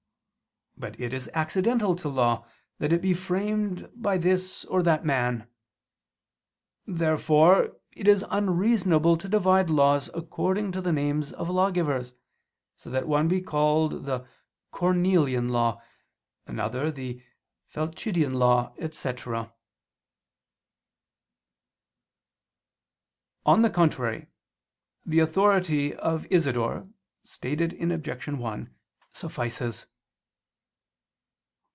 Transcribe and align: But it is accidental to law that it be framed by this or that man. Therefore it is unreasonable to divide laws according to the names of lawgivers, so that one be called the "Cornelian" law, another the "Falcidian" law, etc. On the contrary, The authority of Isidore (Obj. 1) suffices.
But 0.77 0.99
it 0.99 1.13
is 1.13 1.29
accidental 1.35 1.95
to 1.97 2.09
law 2.09 2.43
that 2.79 2.91
it 2.91 3.03
be 3.03 3.13
framed 3.13 3.87
by 3.95 4.17
this 4.17 4.65
or 4.65 4.81
that 4.81 5.05
man. 5.05 5.47
Therefore 6.87 7.77
it 7.91 8.07
is 8.07 8.25
unreasonable 8.31 9.15
to 9.17 9.29
divide 9.29 9.69
laws 9.69 10.09
according 10.15 10.71
to 10.71 10.81
the 10.81 10.91
names 10.91 11.31
of 11.33 11.51
lawgivers, 11.51 12.15
so 12.77 12.89
that 12.89 13.07
one 13.07 13.27
be 13.27 13.41
called 13.41 14.05
the 14.05 14.25
"Cornelian" 14.71 15.49
law, 15.49 15.79
another 16.47 16.89
the 16.89 17.21
"Falcidian" 17.67 18.33
law, 18.33 18.73
etc. 18.79 19.53
On 23.45 23.61
the 23.61 23.69
contrary, 23.69 24.29
The 25.05 25.19
authority 25.19 25.93
of 25.93 26.25
Isidore 26.31 26.85
(Obj. 27.43 28.19
1) 28.23 28.75
suffices. 29.13 29.85